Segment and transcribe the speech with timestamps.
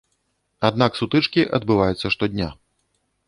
[0.69, 2.47] Аднак сутычкі адбываюцца штодня.